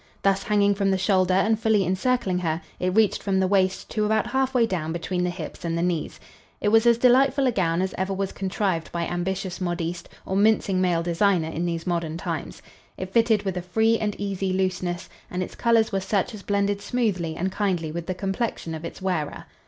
Thus 0.23 0.41
hanging 0.41 0.73
from 0.73 0.89
the 0.89 0.97
shoulder 0.97 1.35
and 1.35 1.59
fully 1.59 1.85
encircling 1.85 2.39
her, 2.39 2.59
it 2.79 2.89
reached 2.95 3.21
from 3.21 3.39
the 3.39 3.45
waist 3.47 3.87
to 3.91 4.03
about 4.03 4.25
half 4.25 4.51
way 4.55 4.65
down 4.65 4.91
between 4.91 5.23
the 5.23 5.29
hips 5.29 5.63
and 5.63 5.77
the 5.77 5.83
knees. 5.83 6.19
It 6.59 6.69
was 6.69 6.87
as 6.87 6.97
delightful 6.97 7.45
a 7.45 7.51
gown 7.51 7.83
as 7.83 7.93
ever 7.99 8.11
was 8.11 8.31
contrived 8.31 8.91
by 8.91 9.05
ambitious 9.05 9.61
modiste 9.61 10.09
or 10.25 10.35
mincing 10.35 10.81
male 10.81 11.03
designer 11.03 11.49
in 11.49 11.67
these 11.67 11.85
modern 11.85 12.17
times. 12.17 12.63
It 12.97 13.13
fitted 13.13 13.43
with 13.43 13.57
a 13.57 13.61
free 13.61 13.99
and 13.99 14.15
easy 14.19 14.51
looseness 14.51 15.07
and 15.29 15.43
its 15.43 15.53
colors 15.53 15.91
were 15.91 15.99
such 16.01 16.33
as 16.33 16.41
blended 16.41 16.81
smoothly 16.81 17.35
and 17.35 17.51
kindly 17.51 17.91
with 17.91 18.07
the 18.07 18.15
complexion 18.15 18.73
of 18.73 18.83
its 18.83 19.03
wearer. 19.03 19.45